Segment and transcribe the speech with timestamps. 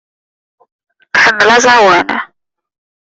[1.13, 2.07] Tḥemmel aẓawan.